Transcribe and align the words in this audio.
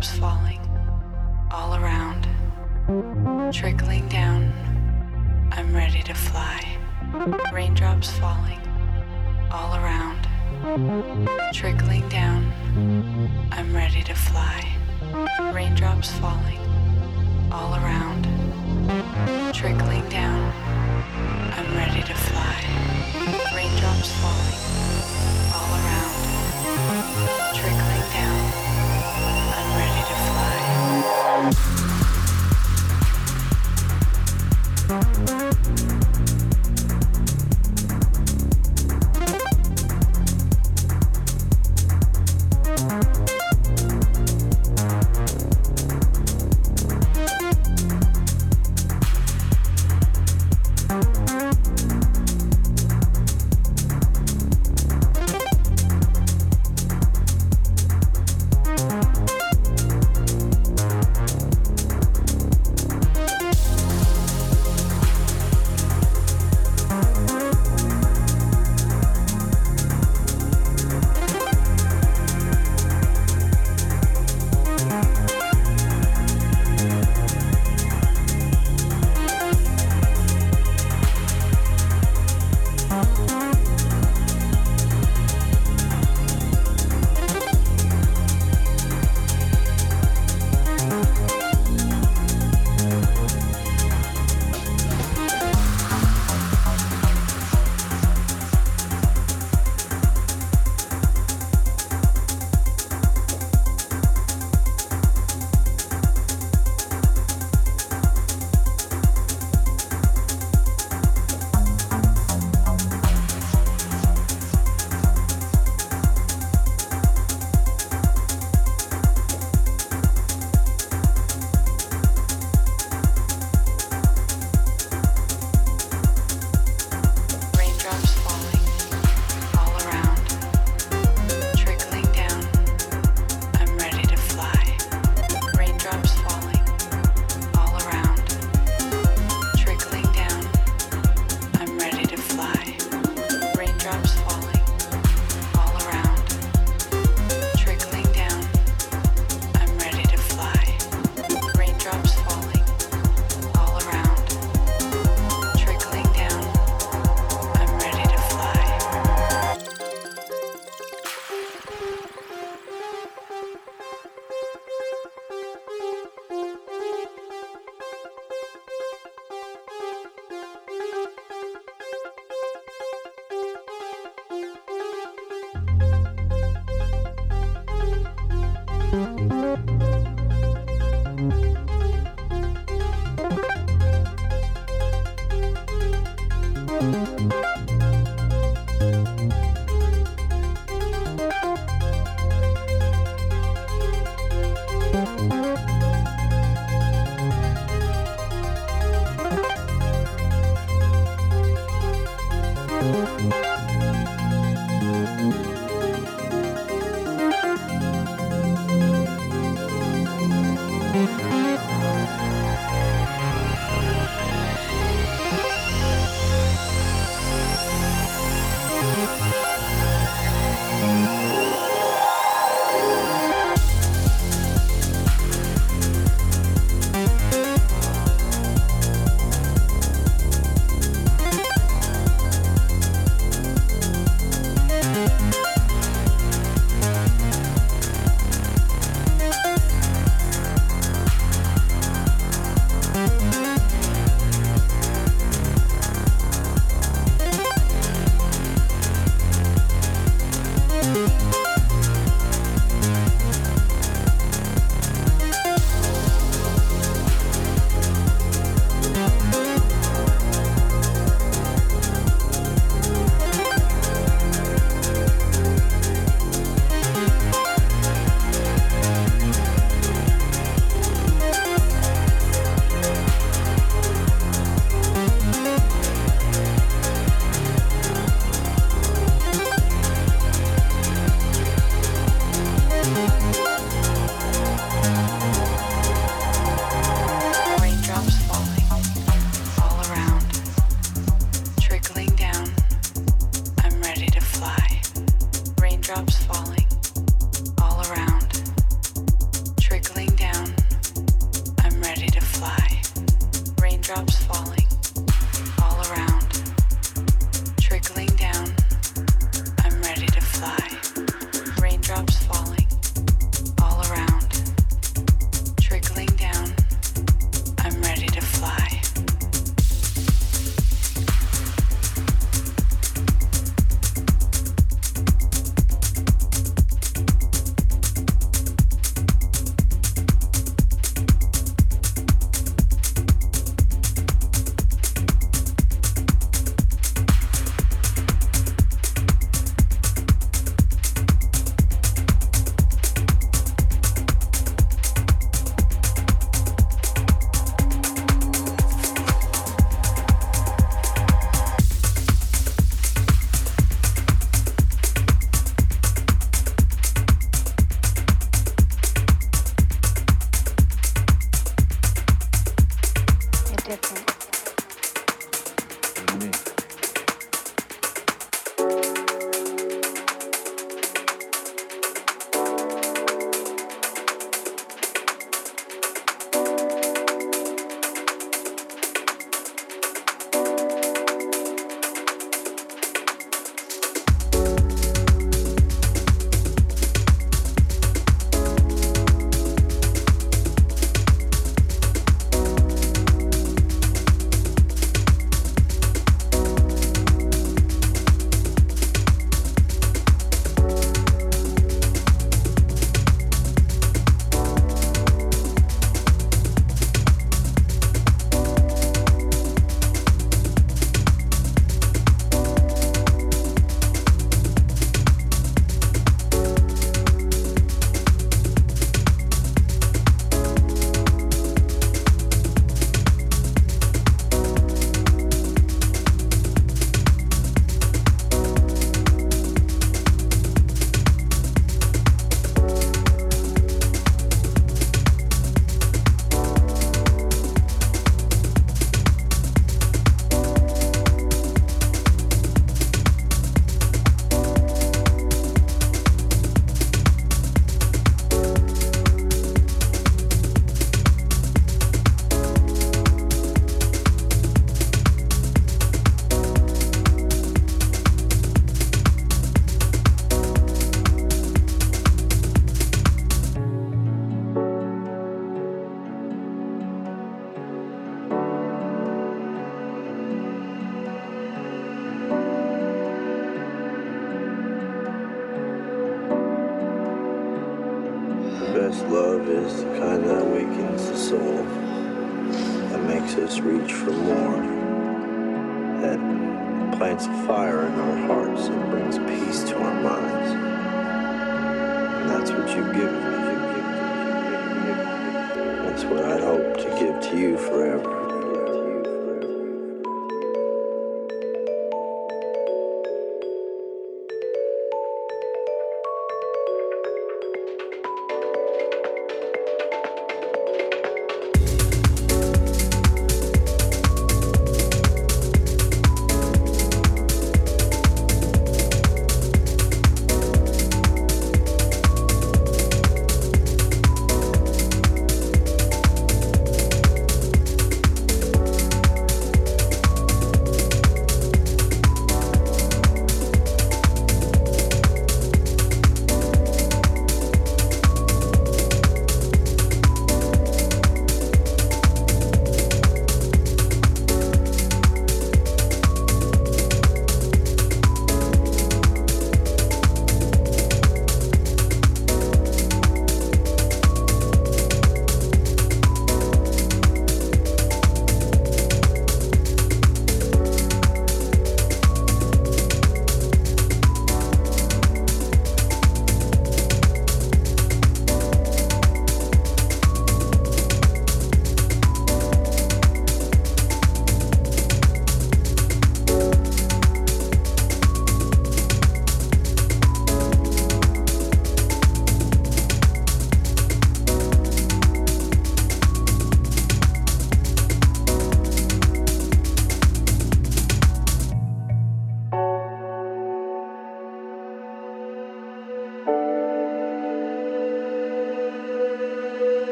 drops 0.00 0.18
falling 0.18 0.60
all 1.50 1.74
around, 1.74 2.26
trickling 3.52 4.08
down. 4.08 4.50
I'm 5.52 5.76
ready 5.76 6.02
to 6.04 6.14
fly. 6.14 6.78
Raindrops 7.52 8.10
falling 8.18 8.60
all 9.52 9.74
around, 9.74 10.26
trickling 11.52 12.08
down. 12.08 12.50
I'm 13.52 13.76
ready 13.76 14.02
to 14.04 14.14
fly. 14.14 14.64
Raindrops 15.52 16.12
falling. 16.12 16.49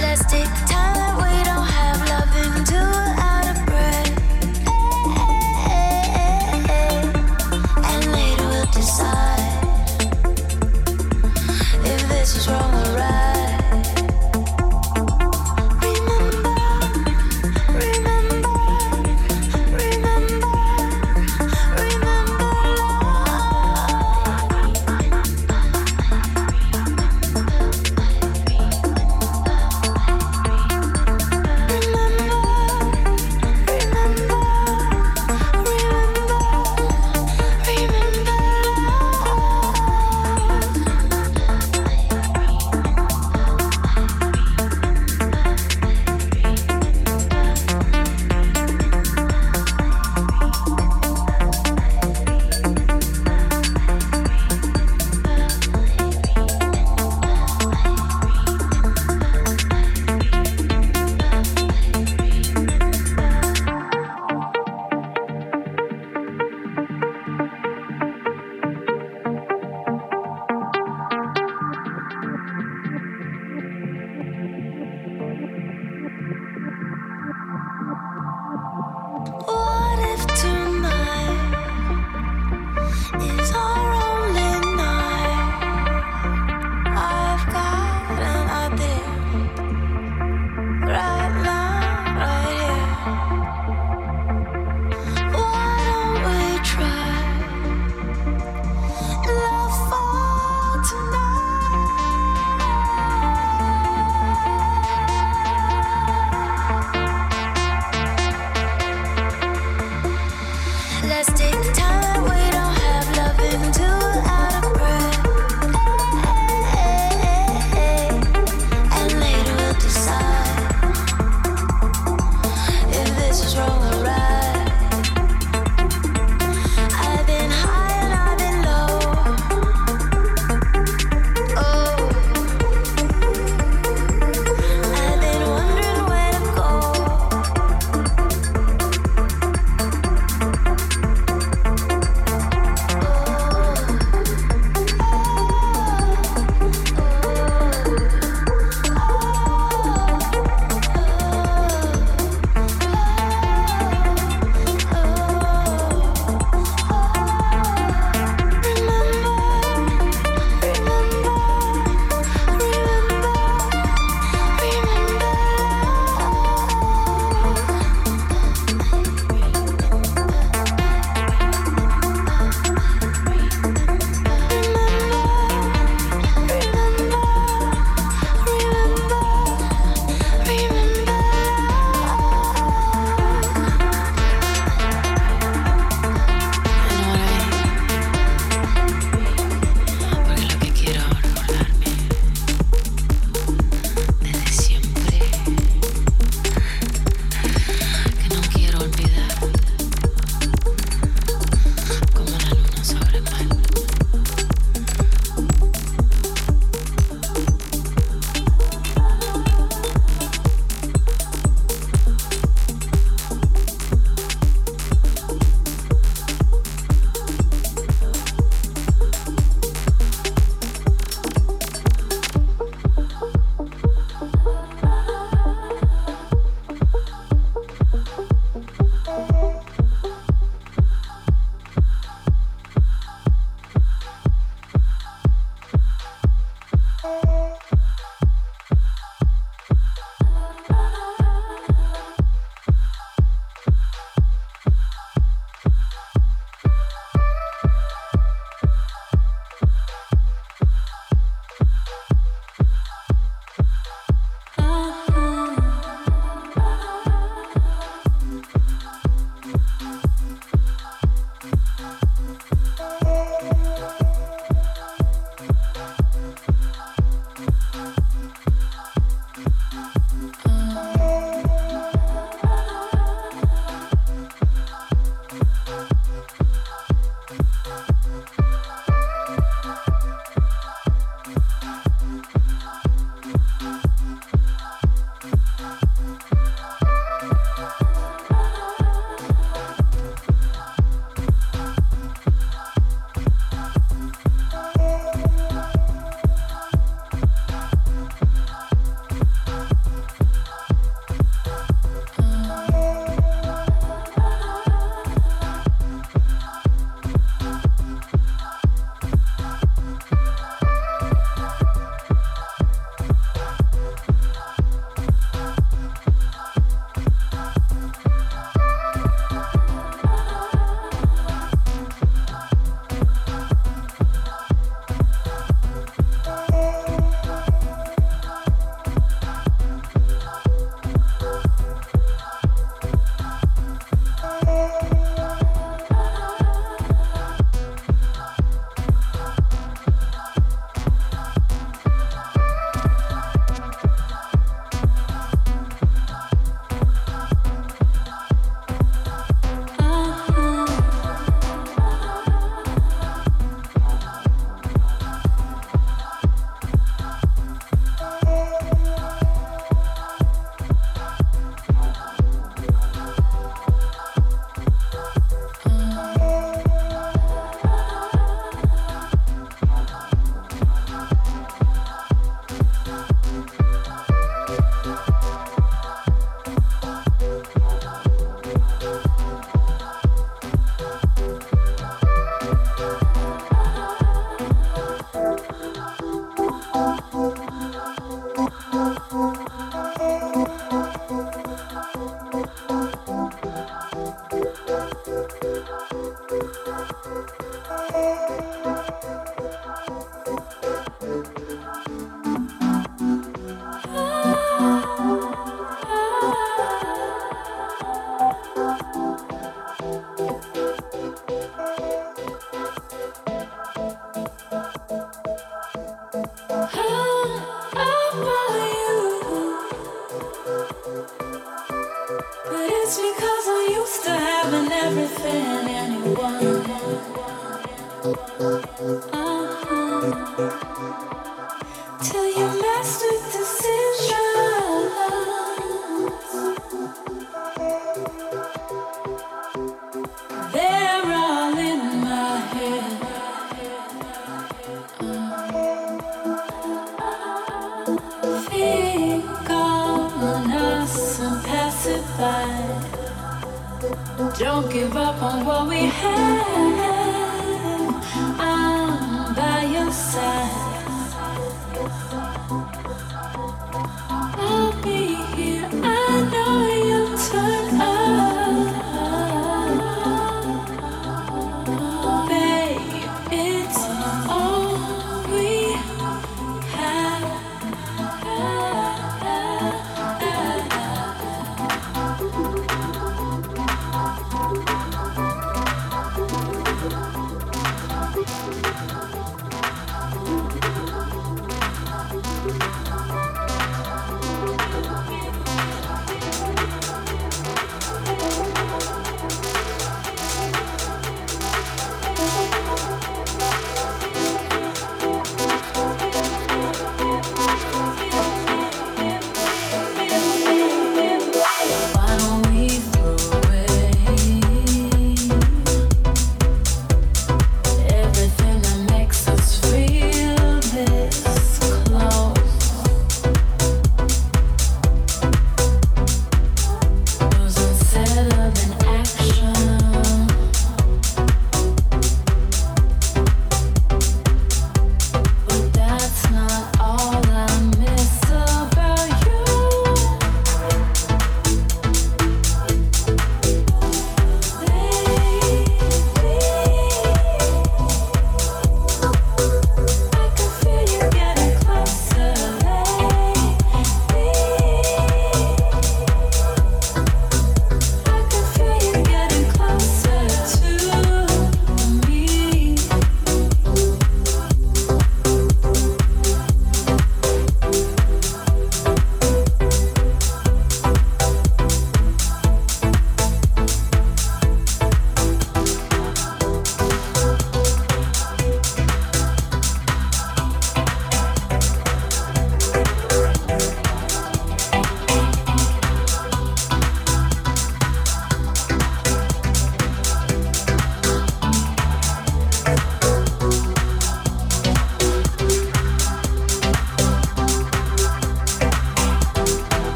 Let's 0.00 0.24
take 0.30 0.46
time. 0.66 0.79